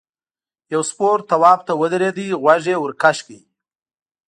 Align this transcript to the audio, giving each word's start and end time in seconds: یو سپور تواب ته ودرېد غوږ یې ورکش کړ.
یو 0.73 0.81
سپور 0.89 1.17
تواب 1.29 1.59
ته 1.67 1.73
ودرېد 1.81 2.17
غوږ 2.41 2.63
یې 2.71 2.75
ورکش 2.83 3.17
کړ. 3.25 3.39